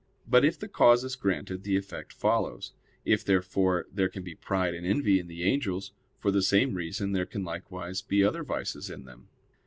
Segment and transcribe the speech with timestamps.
[0.27, 2.73] But, if the cause is granted, the effect follows.
[3.05, 7.11] If, therefore, there can be pride and envy in the angels, for the same reason
[7.11, 9.27] there can likewise be other vices in them.